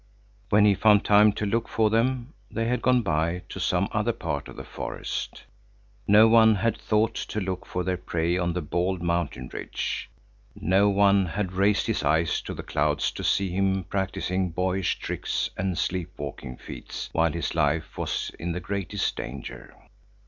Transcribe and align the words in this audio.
When 0.49 0.65
he 0.65 0.73
found 0.73 1.05
time 1.05 1.31
to 1.33 1.45
look 1.45 1.67
for 1.67 1.91
them, 1.91 2.33
they 2.49 2.65
had 2.65 2.81
gone 2.81 3.03
by 3.03 3.43
to 3.49 3.59
some 3.59 3.87
other 3.91 4.13
part 4.13 4.47
of 4.47 4.55
the 4.55 4.63
forest. 4.63 5.43
No 6.07 6.27
one 6.27 6.55
had 6.55 6.75
thought 6.75 7.13
to 7.13 7.39
look 7.39 7.67
for 7.67 7.83
their 7.83 7.97
prey 7.97 8.35
on 8.35 8.53
the 8.53 8.63
bald 8.63 9.03
mountain 9.03 9.47
ridge. 9.53 10.09
No 10.55 10.89
one 10.89 11.27
had 11.27 11.51
raised 11.53 11.85
his 11.85 12.01
eyes 12.01 12.41
to 12.41 12.55
the 12.55 12.63
clouds 12.63 13.11
to 13.11 13.23
see 13.23 13.51
him 13.51 13.83
practising 13.83 14.49
boyish 14.49 14.97
tricks 14.97 15.51
and 15.55 15.77
sleep 15.77 16.09
walking 16.17 16.57
feats 16.57 17.09
while 17.11 17.31
his 17.33 17.53
life 17.53 17.95
was 17.95 18.31
in 18.39 18.53
the 18.53 18.59
greatest 18.59 19.15
danger. 19.15 19.75